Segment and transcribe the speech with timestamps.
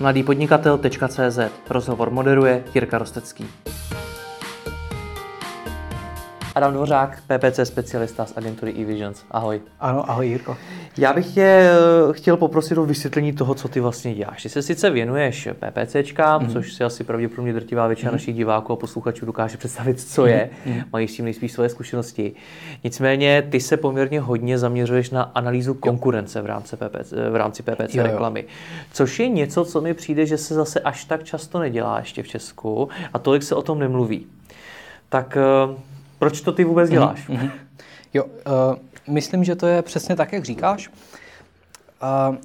[0.00, 1.38] mladýpodnikatel.cz
[1.70, 3.46] Rozhovor moderuje Jirka Rostecký.
[6.56, 9.24] Adam Dvořák, PPC specialista z agentury eVisions.
[9.30, 9.60] Ahoj.
[9.80, 10.56] Ano, ahoj Jirko.
[10.98, 14.42] Já bych tě eh, chtěl poprosit o vysvětlení toho, co ty vlastně děláš.
[14.42, 16.52] Ty se sice věnuješ PPCčkám, mm-hmm.
[16.52, 18.14] což si asi pravděpodobně drtivá většina mm-hmm.
[18.14, 20.50] našich diváků a posluchačů dokáže představit, co je.
[20.66, 20.84] Mm-hmm.
[20.92, 22.32] Mají s tím nejspíš své zkušenosti.
[22.84, 27.94] Nicméně ty se poměrně hodně zaměřuješ na analýzu konkurence v rámci PPC, v rámci PPC
[27.94, 28.02] jo, jo.
[28.02, 28.44] reklamy.
[28.92, 32.28] Což je něco, co mi přijde, že se zase až tak často nedělá ještě v
[32.28, 34.26] Česku a tolik se o tom nemluví.
[35.08, 37.28] Tak eh, proč to ty vůbec děláš?
[37.28, 37.50] Mm-hmm.
[38.14, 40.90] Jo, uh, myslím, že to je přesně tak, jak říkáš.
[42.28, 42.36] Uh,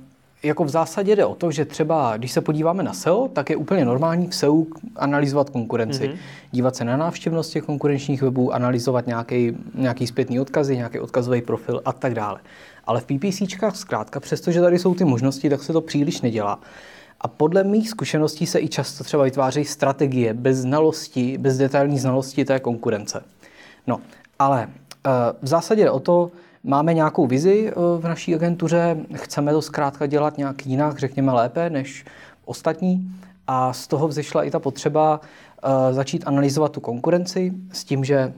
[0.44, 3.56] jako v zásadě jde o to, že třeba, když se podíváme na SEO, tak je
[3.56, 4.64] úplně normální v SEO
[4.96, 6.08] analyzovat konkurenci.
[6.08, 6.18] Mm-hmm.
[6.52, 11.82] Dívat se na návštěvnost těch konkurenčních webů, analyzovat nějaký, nějaký zpětný odkazy, nějaký odkazový profil
[11.86, 12.40] a tak dále.
[12.86, 16.60] Ale v PPCčkách zkrátka, přestože tady jsou ty možnosti, tak se to příliš nedělá.
[17.22, 22.46] A podle mých zkušeností se i často třeba vytvářejí strategie bez znalosti, bez detailní znalosti
[22.46, 23.24] té konkurence.
[23.88, 24.02] No,
[24.40, 25.10] ale eh,
[25.42, 26.32] v zásadě jde o to,
[26.64, 31.70] máme nějakou vizi eh, v naší agentuře, chceme to zkrátka dělat nějak jinak, řekněme lépe
[31.70, 32.06] než
[32.46, 33.12] ostatní.
[33.48, 35.22] A z toho vzešla i ta potřeba
[35.64, 38.34] eh, začít analyzovat tu konkurenci s tím, že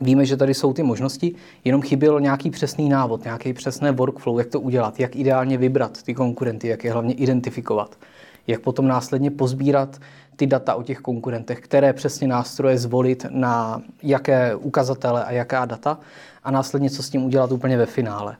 [0.00, 1.34] Víme, že tady jsou ty možnosti,
[1.64, 6.14] jenom chyběl nějaký přesný návod, nějaký přesné workflow, jak to udělat, jak ideálně vybrat ty
[6.14, 7.96] konkurenty, jak je hlavně identifikovat,
[8.46, 10.00] jak potom následně pozbírat
[10.36, 15.98] ty data o těch konkurentech, které přesně nástroje zvolit na jaké ukazatele a jaká data
[16.44, 18.36] a následně co s tím udělat úplně ve finále.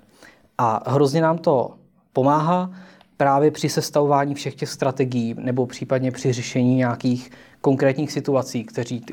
[0.58, 1.74] A hrozně nám to
[2.12, 2.70] pomáhá
[3.16, 7.30] právě při sestavování všech těch strategií nebo případně při řešení nějakých
[7.60, 9.04] konkrétních situací, kteří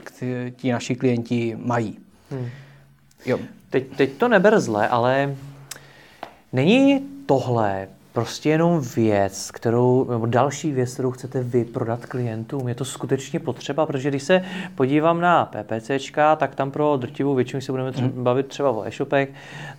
[0.56, 2.00] ti naši klienti mají.
[2.32, 2.48] Hmm.
[3.26, 3.40] Jo.
[3.70, 5.36] Teď, teď to neber zle, ale
[6.54, 12.68] není tohle prostě jenom věc, kterou, nebo další věc, kterou chcete vy prodat klientům.
[12.68, 14.42] Je to skutečně potřeba, protože když se
[14.76, 18.24] podívám na PPCčka, tak tam pro drtivou většinu, se budeme třeba, hmm.
[18.24, 19.30] bavit třeba o e-shopech,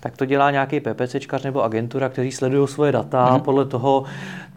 [0.00, 3.40] tak to dělá nějaký PPCčkař nebo agentura, kteří sledují svoje data a hmm.
[3.40, 4.04] podle toho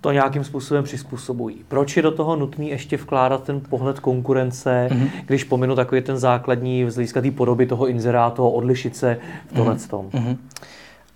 [0.02, 1.64] to nějakým způsobem přizpůsobují.
[1.68, 5.10] Proč je do toho nutný ještě vkládat ten pohled konkurence, mm-hmm.
[5.26, 9.18] když pominu takový ten základní z hlediska té podoby toho inzerátu, odlišit se
[9.48, 9.90] v tomhle mm-hmm.
[9.90, 10.10] tom?
[10.10, 10.38] Mm-hmm.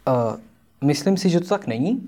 [0.08, 0.36] Uh,
[0.82, 2.02] myslím si, že to tak není.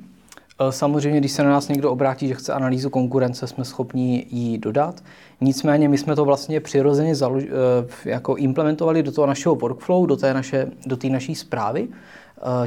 [0.62, 4.58] Eh, samozřejmě, když se na nás někdo obrátí, že chce analýzu konkurence, jsme schopni ji
[4.58, 5.04] dodat.
[5.42, 10.16] Nicméně my jsme to vlastně přirozeně založ, eh, jako implementovali do toho našeho workflow, do
[10.16, 11.88] té, naše, do té naší zprávy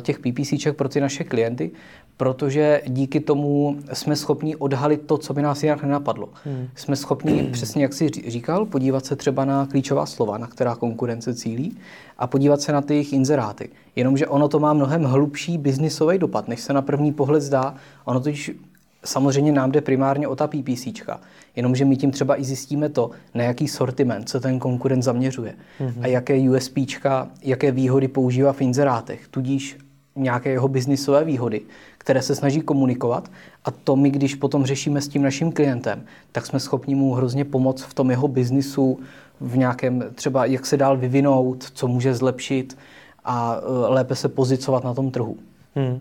[0.00, 1.70] těch PPCček pro ty naše klienty,
[2.16, 6.28] protože díky tomu jsme schopni odhalit to, co by nás jinak nenapadlo.
[6.44, 6.68] Hmm.
[6.74, 11.34] Jsme schopni, přesně jak jsi říkal, podívat se třeba na klíčová slova, na která konkurence
[11.34, 11.76] cílí
[12.18, 13.68] a podívat se na ty jejich inzeráty.
[13.96, 17.74] Jenomže ono to má mnohem hlubší biznisový dopad, než se na první pohled zdá.
[18.04, 18.50] Ono totiž
[19.04, 21.20] samozřejmě nám jde primárně o ta PPCčka,
[21.56, 25.94] jenomže my tím třeba i zjistíme to, na jaký sortiment se ten konkurent zaměřuje hmm
[26.02, 29.78] a jaké USPčka, jaké výhody používá v inzerátech, tudíž
[30.16, 31.60] nějaké jeho biznisové výhody,
[31.98, 33.30] které se snaží komunikovat
[33.64, 37.44] a to my, když potom řešíme s tím naším klientem, tak jsme schopni mu hrozně
[37.44, 39.00] pomoct v tom jeho biznisu,
[39.40, 42.78] v nějakém třeba, jak se dál vyvinout, co může zlepšit
[43.24, 45.36] a e, lépe se pozicovat na tom trhu.
[45.74, 46.00] Hmm.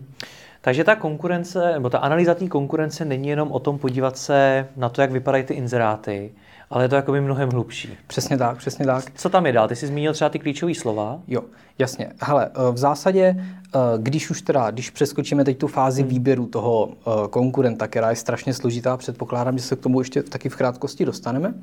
[0.64, 4.88] Takže ta konkurence, nebo ta analýza té konkurence není jenom o tom podívat se na
[4.88, 6.32] to, jak vypadají ty inzeráty,
[6.70, 7.96] ale je to jako by mnohem hlubší.
[8.06, 9.04] Přesně tak, přesně tak.
[9.14, 9.68] Co tam je dál?
[9.68, 11.20] Ty jsi zmínil třeba ty klíčové slova.
[11.28, 11.42] Jo,
[11.78, 12.12] jasně.
[12.20, 16.10] Hele, eh, v zásadě, eh, když už teda, když přeskočíme teď tu fázi hmm.
[16.10, 20.48] výběru toho eh, konkurenta, která je strašně složitá, předpokládám, že se k tomu ještě taky
[20.48, 21.54] v krátkosti dostaneme.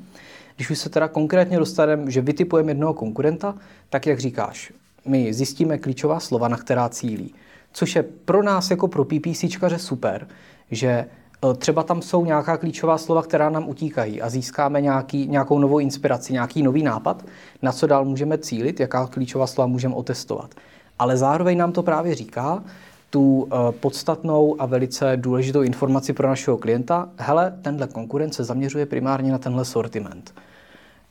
[0.55, 3.55] Když už se teda konkrétně dostaneme, že vytipujeme jednoho konkurenta,
[3.89, 4.73] tak jak říkáš,
[5.05, 7.33] my zjistíme klíčová slova, na která cílí.
[7.73, 10.27] Což je pro nás jako pro PPCčkaře super,
[10.71, 11.05] že
[11.45, 15.79] Eh, třeba tam jsou nějaká klíčová slova, která nám utíkají a získáme nějaký, nějakou novou
[15.79, 17.25] inspiraci, nějaký nový nápad,
[17.61, 20.55] na co dál můžeme cílit, jaká klíčová slova můžeme otestovat.
[20.99, 22.63] Ale zároveň nám to právě říká
[23.09, 27.09] tu uh, podstatnou a velice důležitou informaci pro našeho klienta.
[27.17, 30.33] Hele, tenhle konkurence zaměřuje primárně na tenhle sortiment.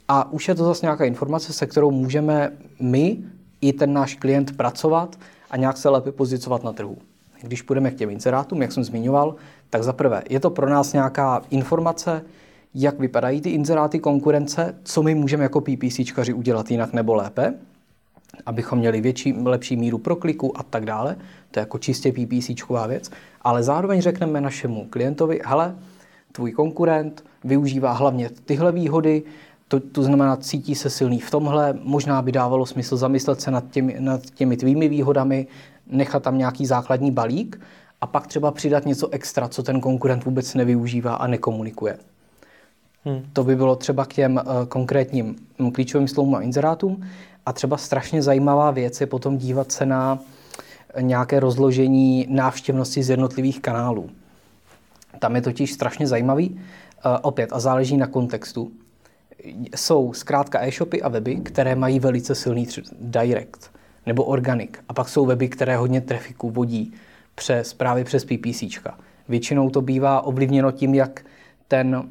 [0.09, 3.19] A už je to zase nějaká informace, se kterou můžeme my
[3.61, 5.17] i ten náš klient pracovat
[5.51, 6.99] a nějak se lépe pozicovat na trhu.
[7.43, 9.35] Když půjdeme k těm inzerátům, jak jsem zmiňoval,
[9.71, 12.23] tak za prvé, je to pro nás nějaká informace,
[12.75, 17.55] jak vypadají ty inzeráty konkurence, co my můžeme jako PPCčkaři udělat jinak nebo lépe,
[18.47, 21.17] abychom měli větší, lepší míru prokliku a tak dále.
[21.51, 23.11] To je jako čistě PPCčková věc.
[23.43, 25.77] Ale zároveň řekneme našemu klientovi, hele,
[26.33, 29.23] tvůj konkurent využívá hlavně tyhle výhody,
[29.69, 33.65] to, to znamená, cítí se silný v tomhle, možná by dávalo smysl zamyslet se nad
[33.71, 35.47] těmi, nad těmi tvými výhodami,
[35.87, 37.61] nechat tam nějaký základní balík
[38.01, 41.99] a pak třeba přidat něco extra, co ten konkurent vůbec nevyužívá a nekomunikuje.
[43.05, 43.23] Hmm.
[43.33, 47.07] To by bylo třeba k těm uh, konkrétním um, klíčovým slovům a inzerátům.
[47.47, 50.19] A třeba strašně zajímavá věc je potom dívat se na
[51.01, 54.11] nějaké rozložení návštěvnosti z jednotlivých kanálů.
[55.19, 56.61] Tam je totiž strašně zajímavý, uh,
[57.23, 58.71] opět, a záleží na kontextu.
[59.77, 62.67] Jsou zkrátka e-shopy a weby, které mají velice silný
[63.01, 63.71] direct
[64.07, 64.71] nebo organic.
[64.89, 66.93] A pak jsou weby, které hodně trafiku vodí
[67.35, 68.99] přes, právě přes PPCčka.
[69.29, 71.25] Většinou to bývá ovlivněno tím, jak
[71.69, 72.09] ten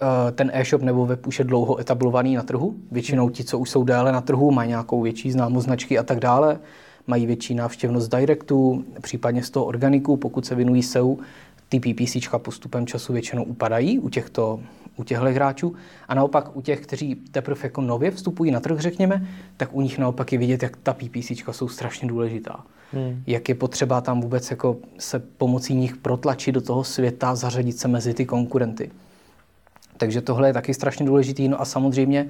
[0.00, 2.74] Eh, ten e-shop nebo web už je dlouho etablovaný na trhu.
[2.92, 6.20] Většinou ti, co už jsou déle na trhu, mají nějakou větší známost značky a tak
[6.20, 6.58] dále,
[7.06, 11.16] mají větší návštěvnost directu, případně z toho organiku, pokud se věnují SEO,
[11.68, 14.60] ty PPCčka postupem času většinou upadají u těchto
[14.98, 15.74] u těchto hráčů
[16.08, 19.26] a naopak u těch, kteří teprve jako nově vstupují na trh, řekněme,
[19.56, 22.64] tak u nich naopak je vidět, jak ta PPCčka jsou strašně důležitá.
[22.92, 23.22] Hmm.
[23.26, 27.88] Jak je potřeba tam vůbec jako se pomocí nich protlačit do toho světa, zařadit se
[27.88, 28.90] mezi ty konkurenty.
[29.96, 31.48] Takže tohle je taky strašně důležitý.
[31.48, 32.28] No a samozřejmě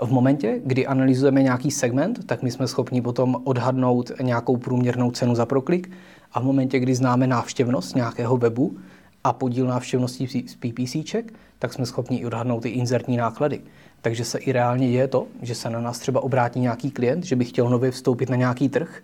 [0.00, 5.34] v momentě, kdy analyzujeme nějaký segment, tak my jsme schopni potom odhadnout nějakou průměrnou cenu
[5.34, 5.90] za proklik
[6.34, 8.76] a v momentě, kdy známe návštěvnost nějakého webu
[9.24, 13.60] a podíl návštěvnosti z PPCček, tak jsme schopni i odhadnout ty inzertní náklady.
[14.00, 17.36] Takže se i reálně je to, že se na nás třeba obrátí nějaký klient, že
[17.36, 19.02] by chtěl nově vstoupit na nějaký trh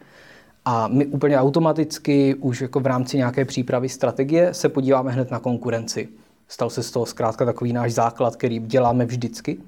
[0.64, 5.38] a my úplně automaticky už jako v rámci nějaké přípravy strategie se podíváme hned na
[5.38, 6.08] konkurenci.
[6.48, 9.58] Stal se z toho zkrátka takový náš základ, který děláme vždycky.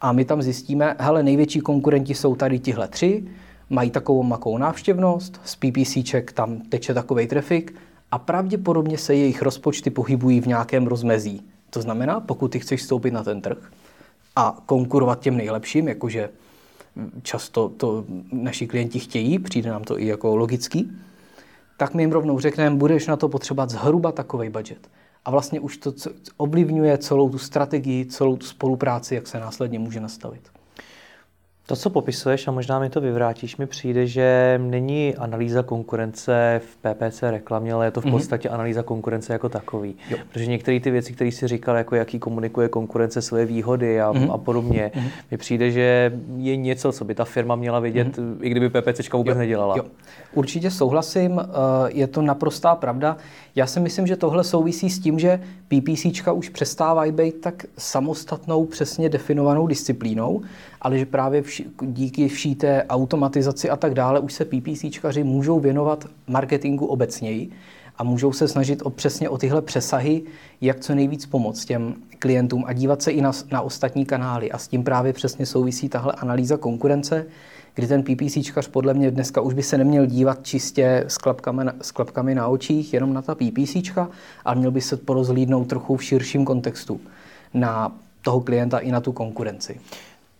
[0.00, 3.24] A my tam zjistíme, hele, největší konkurenti jsou tady tihle tři,
[3.70, 7.74] mají takovou makou návštěvnost, z PPCček tam teče takový trafik
[8.10, 11.42] a pravděpodobně se jejich rozpočty pohybují v nějakém rozmezí.
[11.70, 13.70] To znamená, pokud ty chceš vstoupit na ten trh
[14.36, 16.30] a konkurovat těm nejlepším, jakože
[17.22, 20.92] často to naši klienti chtějí, přijde nám to i jako logický,
[21.76, 24.88] tak my jim rovnou řekneme, budeš na to potřebovat zhruba takový budget
[25.24, 25.92] a vlastně už to
[26.36, 30.57] ovlivňuje celou tu strategii, celou tu spolupráci, jak se následně může nastavit.
[31.68, 36.76] To, co popisuješ, a možná mi to vyvrátíš, mi přijde, že není analýza konkurence v
[36.76, 38.12] PPC reklamě, ale je to v mhm.
[38.12, 38.54] podstatě mm-hmm.
[38.54, 39.96] analýza konkurence jako takový.
[40.10, 40.18] Jo.
[40.28, 44.32] Protože některé ty věci, které jsi říkal, jako jaký komunikuje konkurence své výhody a, mm-hmm.
[44.32, 45.10] a podobně, mm-hmm.
[45.30, 48.36] mi přijde, že je něco, co by ta firma měla vědět, mm-hmm.
[48.40, 49.38] i kdyby PPC vůbec jo.
[49.38, 49.76] nedělala.
[49.76, 49.84] Jo.
[50.34, 51.44] Určitě souhlasím, eh,
[51.88, 53.16] je to naprostá pravda.
[53.56, 58.64] Já si myslím, že tohle souvisí s tím, že PPCčka už přestávají být tak samostatnou,
[58.64, 60.42] přesně definovanou disciplínou,
[60.82, 65.60] ale že právě vši, díky vší té automatizaci a tak dále už se PPCčkaři můžou
[65.60, 67.50] věnovat marketingu obecněji
[67.98, 70.22] a můžou se snažit o, přesně o tyhle přesahy,
[70.60, 74.52] jak co nejvíc pomoct těm klientům a dívat se i na, na ostatní kanály.
[74.52, 77.26] A s tím právě přesně souvisí tahle analýza konkurence,
[77.74, 81.72] kdy ten PPCčkař podle mě dneska už by se neměl dívat čistě s klapkami, na,
[81.82, 84.10] s klapkami na očích jenom na ta PPCčka,
[84.44, 87.00] ale měl by se porozhlídnout trochu v širším kontextu
[87.54, 87.92] na
[88.22, 89.80] toho klienta i na tu konkurenci.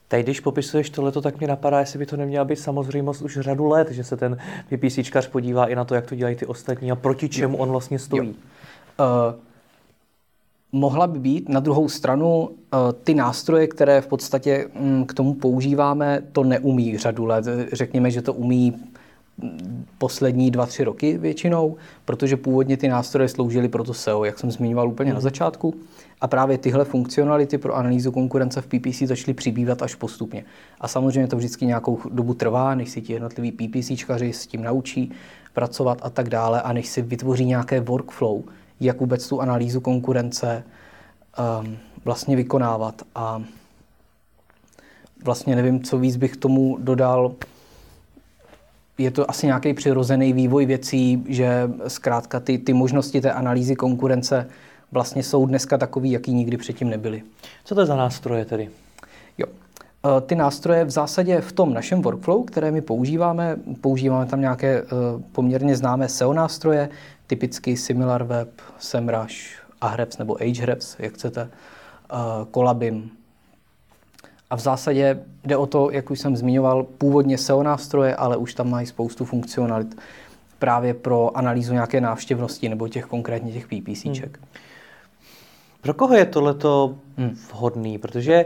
[0.09, 3.67] Teď, když popisuješ tohleto, tak mi napadá, jestli by to neměla být samozřejmost už řadu
[3.67, 4.37] let, že se ten
[4.69, 7.99] PPCčkař podívá i na to, jak to dělají ty ostatní a proti čemu on vlastně
[7.99, 8.29] stojí.
[8.29, 9.35] Jo.
[9.35, 9.41] Uh,
[10.73, 11.49] mohla by být.
[11.49, 16.99] Na druhou stranu eh, ty nástroje, které v podstatě mm, k tomu používáme, to neumí
[16.99, 17.45] řadu let.
[17.73, 18.75] Řekněme, že to umí
[19.99, 24.51] poslední dva, tři roky většinou, protože původně ty nástroje sloužily pro to SEO, jak jsem
[24.51, 25.23] zmiňoval úplně na mhm.
[25.23, 25.75] začátku.
[26.21, 30.45] A právě tyhle funkcionality pro analýzu konkurence v PPC začaly přibývat až postupně.
[30.81, 35.13] A samozřejmě to vždycky nějakou dobu trvá, než si ti jednotliví PPCčkaři s tím naučí
[35.53, 38.43] pracovat a tak dále a než si vytvoří nějaké workflow,
[38.81, 40.65] jak vůbec tu analýzu konkurence
[41.63, 43.03] um, vlastně vykonávat.
[43.15, 43.43] A
[45.25, 47.35] vlastně nevím, co víc bych tomu dodal.
[48.99, 54.49] Je to asi nějaký přirozený vývoj věcí, že zkrátka ty, ty možnosti té analýzy konkurence
[54.93, 57.23] vlastně jsou dneska takový, jaký nikdy předtím nebyly.
[57.65, 58.71] Co to je za nástroje tedy?
[59.39, 59.47] Jo.
[60.19, 64.79] E, ty nástroje v zásadě v tom našem workflow, které my používáme, používáme tam nějaké
[64.79, 64.85] e,
[65.33, 66.89] poměrně známé SEO nástroje,
[67.27, 69.35] typicky SimilarWeb, SEMrush,
[69.81, 71.51] Ahrefs nebo Ahrefs, jak chcete,
[72.55, 73.11] Colabim.
[74.51, 78.55] A v zásadě jde o to, jak už jsem zmiňoval, původně SEO nástroje, ale už
[78.55, 80.01] tam mají spoustu funkcionalit
[80.59, 84.39] právě pro analýzu nějaké návštěvnosti nebo těch konkrétně těch PPCček.
[84.39, 84.49] Hmm.
[85.81, 87.37] Pro koho je tohleto hmm.
[87.53, 87.99] vhodný?
[87.99, 88.45] Protože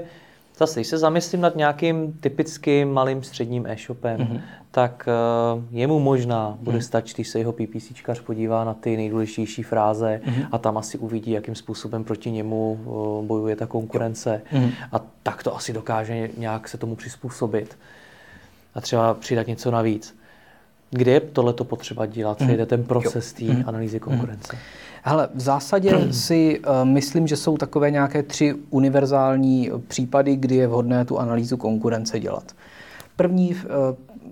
[0.59, 4.41] Zase, když se zamyslím nad nějakým typickým malým středním e-shopem, mm-hmm.
[4.71, 5.09] tak
[5.57, 6.87] uh, jemu možná bude mm-hmm.
[6.87, 10.47] stačit, když se jeho PPCčkař podívá na ty nejdůležitější fráze mm-hmm.
[10.53, 14.43] a tam asi uvidí, jakým způsobem proti němu uh, bojuje ta konkurence.
[14.53, 14.73] Mm-hmm.
[14.93, 17.79] A tak to asi dokáže nějak se tomu přizpůsobit
[18.75, 20.17] a třeba přidat něco navíc.
[20.91, 22.39] Kde je tohleto potřeba dělat?
[22.39, 24.57] Co je ten proces té analýzy konkurence?
[25.05, 30.67] Hele, v zásadě si uh, myslím, že jsou takové nějaké tři univerzální případy, kdy je
[30.67, 32.53] vhodné tu analýzu konkurence dělat.
[33.17, 33.61] První uh,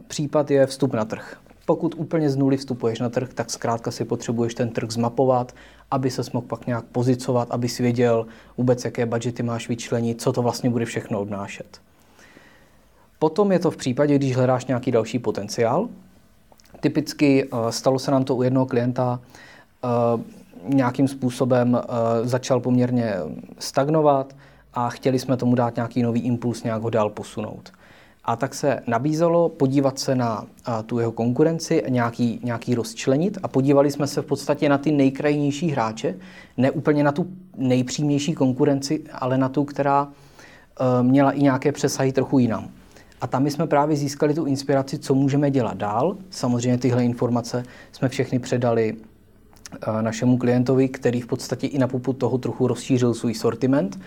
[0.06, 1.36] případ je vstup na trh.
[1.66, 5.54] Pokud úplně z nuly vstupuješ na trh, tak zkrátka si potřebuješ ten trh zmapovat,
[5.90, 8.26] aby se mohl pak nějak pozicovat, aby si věděl
[8.58, 11.80] vůbec, jaké budžety máš vyčlenit, co to vlastně bude všechno odnášet.
[13.18, 15.88] Potom je to v případě, když hledáš nějaký další potenciál.
[16.80, 19.20] Typicky uh, stalo se nám to u jednoho klienta,
[20.68, 21.80] nějakým způsobem uh,
[22.26, 23.14] začal poměrně
[23.58, 24.36] stagnovat
[24.74, 27.72] a chtěli jsme tomu dát nějaký nový impuls, nějak ho dál posunout.
[28.24, 33.48] A tak se nabízelo podívat se na a, tu jeho konkurenci, nějaký, nějaký rozčlenit a
[33.48, 36.14] podívali jsme se v podstatě na ty nejkrajnější hráče,
[36.56, 37.26] ne úplně na tu
[37.56, 42.68] nejpřímější konkurenci, ale na tu, která e, měla i nějaké přesahy trochu jinam.
[43.20, 46.16] A tam jsme právě získali tu inspiraci, co můžeme dělat dál.
[46.30, 47.62] Samozřejmě tyhle informace
[47.92, 48.96] jsme všechny předali
[50.00, 54.00] našemu klientovi, který v podstatě i na poput toho trochu rozšířil svůj sortiment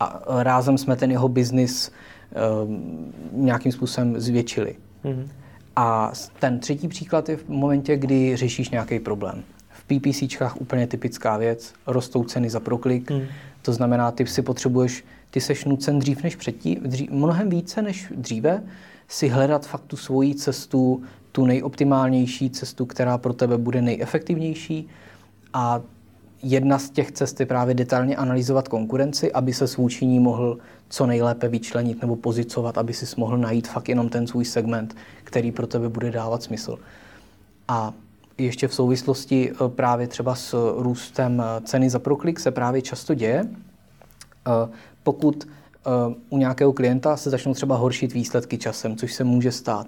[0.00, 1.92] a rázem jsme ten jeho biznis
[2.32, 4.76] Ehm, nějakým způsobem zvětšili.
[5.04, 5.28] Mm-hmm.
[5.76, 9.42] A ten třetí příklad je v momentě, kdy řešíš nějaký problém.
[9.70, 13.22] V PPCčkách úplně typická věc, rostou ceny za proklik, mm.
[13.62, 18.12] to znamená, ty si potřebuješ, ty seš nucen dřív než předtím, dřív, mnohem více než
[18.16, 18.62] dříve,
[19.08, 21.02] si hledat fakt tu svoji cestu,
[21.36, 24.88] tu nejoptimálnější cestu, která pro tebe bude nejefektivnější.
[25.52, 25.80] A
[26.42, 31.06] jedna z těch cest je právě detailně analyzovat konkurenci, aby se vůči ní mohl co
[31.06, 35.66] nejlépe vyčlenit nebo pozicovat, aby si mohl najít fakt jenom ten svůj segment, který pro
[35.66, 36.78] tebe bude dávat smysl.
[37.68, 37.92] A
[38.38, 43.14] ještě v souvislosti eh, právě třeba s růstem eh, ceny za proklik se právě často
[43.14, 44.68] děje, eh,
[45.02, 45.48] pokud
[46.30, 49.86] u nějakého klienta se začnou třeba horšit výsledky časem, což se může stát,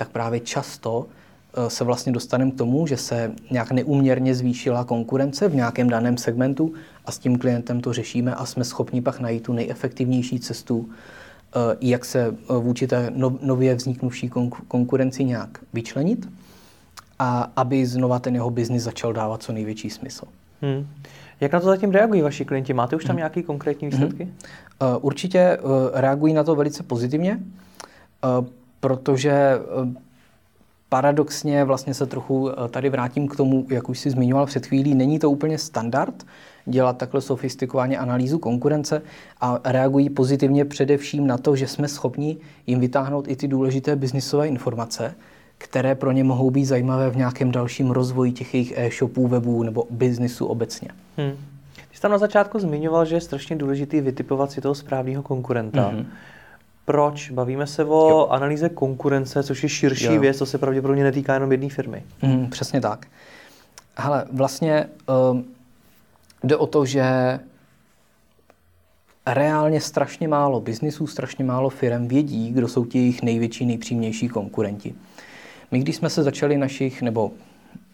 [0.00, 1.06] tak právě často
[1.54, 6.16] Eh, se vlastně dostaneme k tomu, že se nějak neuměrně zvýšila konkurence v nějakém daném
[6.16, 6.74] segmentu
[7.06, 11.76] a s tím klientem to řešíme a jsme schopni pak najít tu nejefektivnější cestu, eh,
[11.80, 14.30] jak se eh, vůči té no, nově vzniknuvší
[14.68, 16.28] konkurenci nějak vyčlenit
[17.18, 20.24] a aby znova ten jeho biznis začal dávat co největší smysl.
[20.62, 20.86] Hmm.
[21.40, 22.72] Jak na to zatím reagují vaši klienti?
[22.72, 23.16] Máte už tam hmm.
[23.16, 24.24] nějaké konkrétní výsledky?
[24.24, 24.98] Hmm.
[25.00, 25.58] Určitě
[25.94, 27.40] reagují na to velice pozitivně,
[28.80, 29.58] protože
[30.88, 34.94] paradoxně vlastně se trochu eh, tady vrátím k tomu, jak už si zmiňoval před chvílí,
[34.94, 36.26] není to úplně standard
[36.66, 39.02] dělat takhle sofistikovaně analýzu konkurence
[39.40, 44.48] a reagují pozitivně především na to, že jsme schopni jim vytáhnout i ty důležité biznisové
[44.48, 45.14] informace,
[45.58, 49.86] které pro ně mohou být zajímavé v nějakém dalším rozvoji těch jejich e-shopů, webů nebo
[49.90, 50.88] biznisu obecně.
[51.16, 51.32] Hmm.
[51.90, 55.90] Ty jsi tam na začátku zmiňoval, že je strašně důležitý vytipovat si toho správného konkurenta.
[55.90, 56.06] Mm-hmm.
[56.90, 57.30] Proč?
[57.30, 58.26] Bavíme se o jo.
[58.30, 60.20] analýze konkurence, což je širší jo.
[60.20, 62.02] věc, to se pravděpodobně netýká jenom jedné firmy.
[62.22, 63.06] Mm, přesně tak.
[63.96, 64.88] Hele, vlastně
[65.32, 65.44] um,
[66.44, 67.04] jde o to, že
[69.26, 74.94] reálně strašně málo biznisů, strašně málo firm vědí, kdo jsou ti jejich největší, nejpřímější konkurenti.
[75.70, 77.30] My, když jsme se začali našich, nebo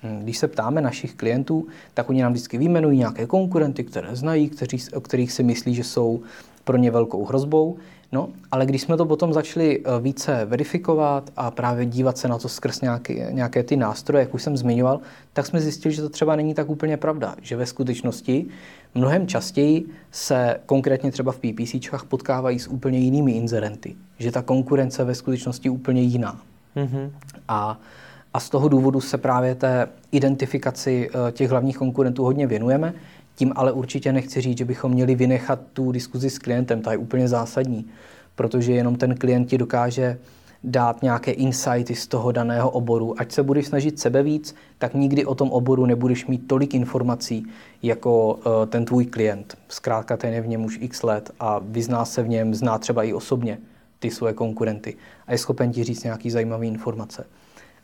[0.02, 4.48] hm, když se ptáme našich klientů, tak oni nám vždycky vyjmenují nějaké konkurenty, které znají,
[4.48, 6.22] kteří, o kterých si myslí, že jsou
[6.64, 7.76] pro ně velkou hrozbou.
[8.12, 12.38] No, ale když jsme to potom začali eh, více verifikovat a právě dívat se na
[12.38, 15.00] to skrz nějaké, nějaké ty nástroje, jak už jsem zmiňoval,
[15.32, 18.46] tak jsme zjistili, že to třeba není tak úplně pravda, že ve skutečnosti
[18.94, 25.04] mnohem častěji se konkrétně třeba v PPCčkách potkávají s úplně jinými inzerenty, že ta konkurence
[25.04, 26.40] ve skutečnosti úplně jiná.
[26.76, 27.10] Mm-hmm.
[27.48, 27.80] A,
[28.34, 32.94] a z toho důvodu se právě té identifikaci eh, těch hlavních konkurentů hodně věnujeme.
[33.36, 36.98] Tím ale určitě nechci říct, že bychom měli vynechat tu diskuzi s klientem, ta je
[36.98, 37.86] úplně zásadní,
[38.34, 40.18] protože jenom ten klient ti dokáže
[40.64, 43.20] dát nějaké insighty z toho daného oboru.
[43.20, 47.46] Ať se budeš snažit sebe víc, tak nikdy o tom oboru nebudeš mít tolik informací
[47.82, 49.58] jako uh, ten tvůj klient.
[49.68, 53.02] Zkrátka ten je v něm už x let a vyzná se v něm, zná třeba
[53.02, 53.58] i osobně
[53.98, 57.26] ty svoje konkurenty a je schopen ti říct nějaký zajímavé informace.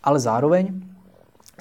[0.04, 0.82] Ale zároveň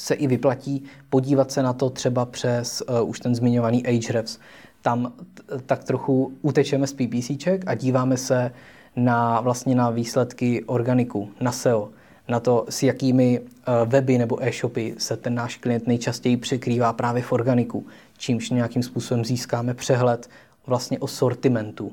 [0.02, 4.40] se i vyplatí podívat se na to třeba přes uh, už ten zmiňovaný Ahrefs.
[4.82, 8.52] Tam t- tak trochu utečeme z PPCček a díváme se
[8.96, 11.90] na, vlastně na výsledky organiku, na SEO,
[12.28, 13.46] na to, s jakými uh,
[13.90, 17.86] weby nebo e-shopy se ten náš klient nejčastěji překrývá právě v organiku,
[18.18, 20.30] čímž nějakým způsobem získáme přehled
[20.68, 21.92] vlastně o sortimentu.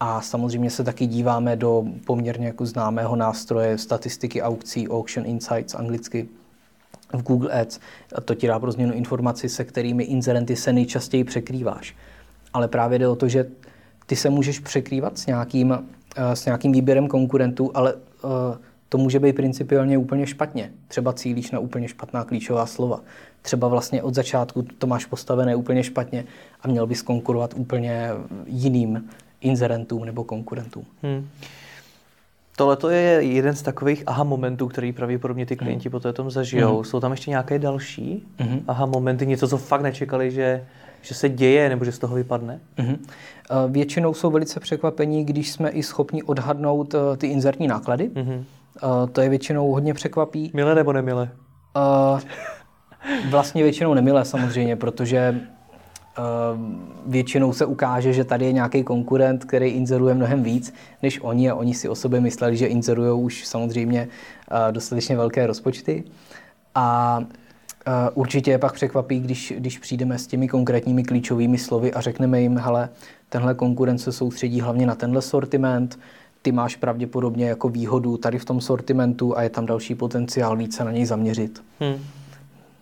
[0.00, 6.28] A samozřejmě se taky díváme do poměrně jako známého nástroje statistiky aukcí Auction Insights anglicky,
[7.16, 7.80] v Google Ads.
[8.24, 11.94] To ti dá pro změnu informaci, se kterými inzerenty se nejčastěji překrýváš.
[12.52, 13.46] Ale právě jde o to, že
[14.06, 15.78] ty se můžeš překrývat s nějakým,
[16.16, 18.58] eh, s nějakým výběrem konkurentů, ale eh,
[18.88, 20.70] to může být principiálně úplně špatně.
[20.88, 23.00] Třeba cílíš na úplně špatná klíčová slova.
[23.42, 26.24] Třeba vlastně od začátku to máš postavené úplně špatně
[26.62, 28.10] a měl bys konkurovat úplně
[28.46, 29.08] jiným
[29.40, 30.84] inzerentům nebo konkurentům.
[31.02, 31.28] Hmm.
[32.56, 36.00] Tohle to je jeden z takových aha momentů, který pravděpodobně ty klienti hmm.
[36.00, 36.74] po tom zažijou.
[36.74, 36.84] Hmm.
[36.84, 38.60] Jsou tam ještě nějaké další hmm.
[38.68, 40.64] aha momenty, něco, co fakt nečekali, že,
[41.02, 42.60] že se děje nebo že z toho vypadne?
[42.76, 43.06] Hmm.
[43.68, 48.10] Většinou jsou velice překvapení, když jsme i schopni odhadnout eh, ty inzertní náklady.
[48.16, 48.44] Hmm.
[49.12, 50.50] To je většinou hodně překvapí.
[50.54, 51.30] Milé nebo nemilé?
[51.76, 52.20] Uh,
[53.30, 55.40] vlastně většinou nemilé samozřejmě, protože
[57.06, 61.54] většinou se ukáže, že tady je nějaký konkurent, který inzeruje mnohem víc než oni a
[61.54, 64.08] oni si o sobě mysleli, že inzerují už samozřejmě
[64.50, 66.04] eh, dostatečně velké rozpočty.
[66.74, 67.20] A
[67.86, 72.40] eh, určitě je pak překvapí, když, když přijdeme s těmi konkrétními klíčovými slovy a řekneme
[72.40, 72.88] jim, hele,
[73.28, 75.98] tenhle konkurent se soustředí hlavně na tenhle sortiment,
[76.42, 80.84] ty máš pravděpodobně jako výhodu tady v tom sortimentu a je tam další potenciál více
[80.84, 81.62] na něj zaměřit.
[81.80, 82.04] Hmm.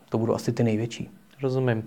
[0.09, 1.11] To budou asi ty největší.
[1.43, 1.83] Rozumím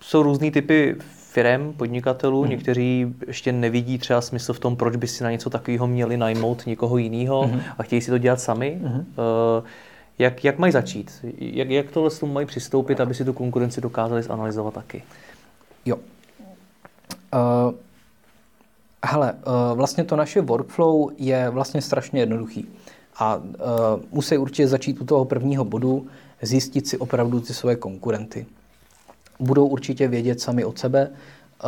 [0.00, 0.96] jsou různý typy
[1.30, 2.50] firm, podnikatelů, mm.
[2.50, 6.66] někteří ještě nevidí třeba smysl v tom, proč by si na něco takového měli najmout
[6.66, 7.60] někoho jiného mm.
[7.78, 8.78] a chtějí si to dělat sami.
[8.82, 8.90] Mm.
[8.90, 9.04] Uh,
[10.18, 11.24] jak, jak mají začít?
[11.38, 15.02] Jak, jak tohle tomu mají přistoupit, aby si tu konkurenci dokázali zanalizovat taky?
[15.86, 15.96] Jo.
[15.96, 17.74] Uh,
[19.06, 22.68] hele, uh, vlastně to naše workflow je vlastně strašně jednoduchý.
[23.16, 23.42] A uh,
[24.12, 26.06] musí určitě začít u toho prvního bodu,
[26.42, 28.46] zjistit si opravdu ty své konkurenty
[29.40, 31.66] budou určitě vědět sami od sebe, eh,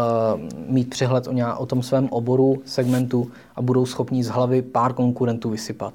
[0.69, 5.51] mít přehled o, o tom svém oboru, segmentu a budou schopni z hlavy pár konkurentů
[5.51, 5.95] vysypat.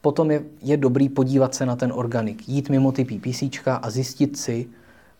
[0.00, 4.36] Potom je, je dobrý podívat se na ten organik, jít mimo ty PPCčka a zjistit
[4.36, 4.68] si,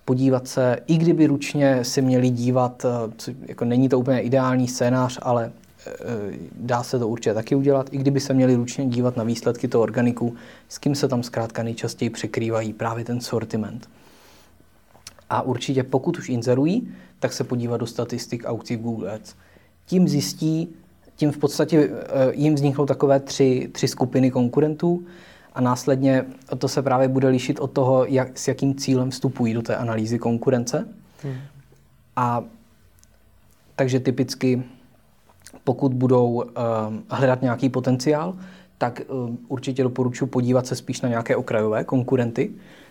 [0.05, 5.19] podívat se, i kdyby ručně si měli dívat, eh, jako není to úplně ideální scénář,
[5.23, 5.53] ale
[5.87, 5.93] e,
[6.53, 9.83] dá se to určitě taky udělat, i kdyby se měli ručně dívat na výsledky toho
[9.83, 10.35] organiku,
[10.69, 13.89] s kým se tam zkrátka nejčastěji překrývají právě ten sortiment.
[15.31, 19.35] A určitě pokud už inzerují, tak se podívat do statistik aukcí v Google Ads.
[19.87, 20.69] Tím zjistí,
[21.17, 25.05] tím v podstatě eh, jim vzniknou takové tři, tři skupiny konkurentů
[25.55, 26.25] a následně
[26.59, 30.19] to se právě bude lišit od toho, jak, s jakým cílem vstupují do té analýzy
[30.19, 30.89] konkurence.
[31.23, 31.35] Hmm.
[32.17, 32.45] A
[33.77, 34.63] takže typicky,
[35.65, 36.43] pokud budou uh,
[37.11, 38.37] hledat nějaký potenciál,
[38.79, 42.51] tak uh, určitě doporučuji podívat se spíš na nějaké okrajové konkurenty,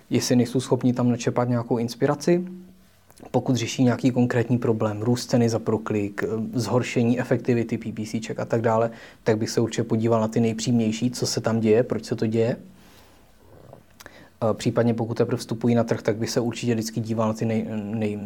[0.09, 2.45] jestli nejsou schopni tam načepat nějakou inspiraci,
[3.31, 8.91] pokud řeší nějaký konkrétní problém, růst ceny za proklik, zhoršení efektivity PPCček a tak dále,
[9.23, 12.27] tak bych se určitě podíval na ty nejpřímější, co se tam děje, proč se to
[12.27, 12.57] děje.
[14.53, 17.65] Případně pokud teprve vstupují na trh, tak bych se určitě vždycky díval na ty nej,
[17.75, 18.19] nej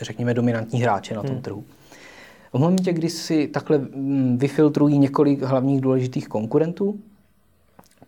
[0.00, 1.42] řekněme, dominantní hráče na tom hmm.
[1.42, 1.64] trhu.
[2.52, 6.98] V momentě, kdy si takhle mm, vyfiltrují několik hlavních důležitých konkurentů,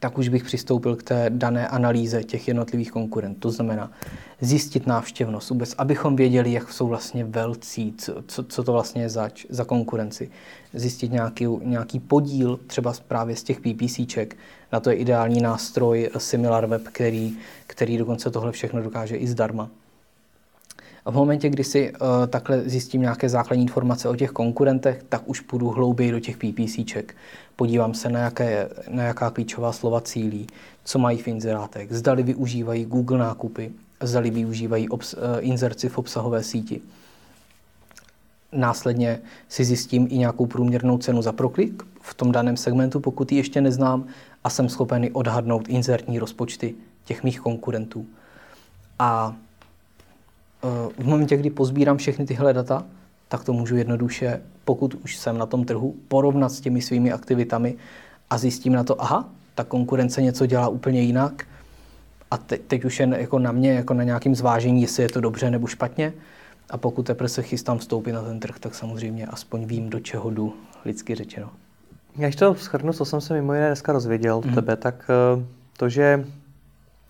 [0.01, 3.41] tak už bych přistoupil k té dané analýze těch jednotlivých konkurentů.
[3.41, 3.93] To znamená
[4.41, 7.95] zjistit návštěvnost vůbec, abychom věděli, jak jsou vlastně velcí,
[8.27, 10.31] co, co to vlastně je za, za konkurenci.
[10.75, 14.37] Zjistit nějaký, nějaký podíl třeba právě z těch PPCček.
[14.73, 17.37] Na to je ideální nástroj SimilarWeb, který,
[17.67, 19.71] který dokonce tohle všechno dokáže i zdarma.
[21.05, 25.41] V momentě, kdy si uh, takhle zjistím nějaké základní informace o těch konkurentech, tak už
[25.41, 27.17] půjdu hlouběji do těch PPCček.
[27.57, 30.47] Podívám se, na, jaké, na jaká klíčová slova cílí,
[30.85, 36.43] co mají v inzerátech, zdali využívají Google nákupy, zdali využívají obs, uh, inzerci v obsahové
[36.43, 36.81] síti.
[38.53, 43.39] Následně si zjistím i nějakou průměrnou cenu za proklik v tom daném segmentu, pokud ji
[43.39, 44.07] ještě neznám,
[44.45, 48.07] a jsem schopen odhadnout inzertní rozpočty těch mých konkurentů.
[48.99, 49.37] A
[50.99, 52.85] v momentě, kdy pozbírám všechny tyhle data,
[53.29, 57.75] tak to můžu jednoduše, pokud už jsem na tom trhu, porovnat s těmi svými aktivitami
[58.31, 61.45] a zjistím na to, aha, ta konkurence něco dělá úplně jinak
[62.31, 65.21] a teď, teď už je jako na mě, jako na nějakém zvážení, jestli je to
[65.21, 66.13] dobře nebo špatně.
[66.71, 70.31] A pokud teprve se chystám vstoupit na ten trh, tak samozřejmě aspoň vím, do čeho
[70.31, 71.51] jdu, lidsky řečeno.
[72.17, 74.55] Já to schrnu, co jsem se mimo jiné dneska rozvěděl mm.
[74.55, 75.45] tebe, tak eh,
[75.77, 76.25] to, že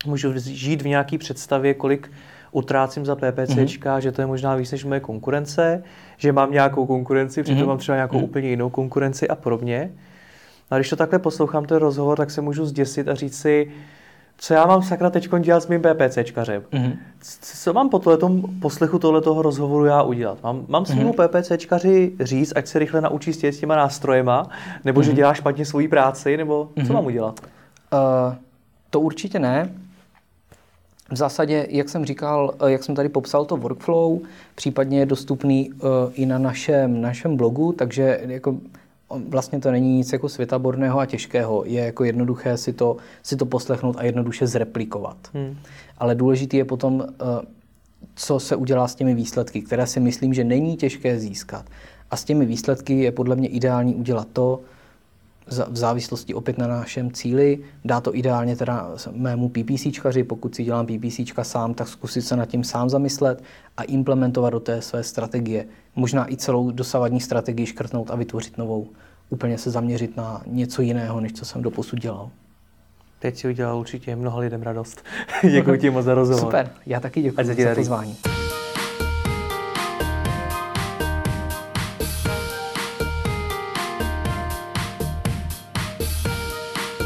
[0.06, 2.10] můžu žít v nějaké představě, kolik
[2.52, 4.00] utrácím za PPCčka, mm-hmm.
[4.00, 5.82] že to je možná víc než moje konkurence,
[6.16, 7.66] že mám nějakou konkurenci, přitom mm-hmm.
[7.66, 8.24] mám třeba nějakou mm-hmm.
[8.24, 9.90] úplně jinou konkurenci a podobně.
[10.70, 13.70] A když to takhle poslouchám, ten rozhovor, tak se můžu zděsit a říct si,
[14.38, 16.62] co já mám sakra teď dělat s mým PPCčkařem?
[16.72, 16.96] Mm-hmm.
[17.40, 20.42] Co mám po tohletom poslechu tohletoho rozhovoru já udělat?
[20.42, 21.28] Mám, mám svýmu mm-hmm.
[21.28, 24.50] PPCčkaři říct, ať se rychle naučí s těma nástrojema,
[24.84, 25.04] nebo mm-hmm.
[25.04, 26.86] že dělá špatně svoji práci, nebo mm-hmm.
[26.86, 27.40] co mám udělat?
[27.92, 28.34] Uh,
[28.90, 29.70] to určitě ne.
[31.10, 34.18] V zásadě, jak jsem říkal, eh, jak jsem tady popsal to workflow,
[34.54, 38.56] případně je dostupný uh, i na našem, našem blogu, takže jako
[39.28, 41.64] vlastně to není nic jako světaborného a těžkého.
[41.66, 45.16] Je jako jednoduché si to, si to poslechnout a jednoduše zreplikovat.
[45.34, 45.56] Hmm.
[45.98, 47.46] Ale důležitý je potom, eh,
[48.14, 51.64] co se udělá s těmi výsledky, které si myslím, že není těžké získat.
[52.10, 54.60] A s těmi výsledky je podle mě ideální udělat to,
[55.50, 57.58] v závislosti opět na našem cíli.
[57.84, 62.46] Dá to ideálně teda mému PPCčkaři, pokud si dělám PPCčka sám, tak zkusit se nad
[62.46, 63.42] tím sám zamyslet
[63.76, 65.66] a implementovat do té své strategie.
[65.96, 68.88] Možná i celou dosavadní strategii škrtnout a vytvořit novou.
[69.30, 72.30] Úplně se zaměřit na něco jiného, než co jsem doposud dělal.
[73.18, 75.04] Teď si udělal určitě mnoha lidem radost.
[75.50, 76.44] děkuji ti moc za rozhovor.
[76.44, 78.16] Super, já taky děkuji za pozvání.